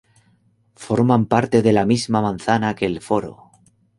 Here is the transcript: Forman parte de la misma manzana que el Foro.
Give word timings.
Forman 0.85 1.27
parte 1.27 1.61
de 1.61 1.73
la 1.73 1.85
misma 1.85 2.23
manzana 2.23 2.73
que 2.75 2.87
el 2.87 3.01
Foro. 3.01 3.51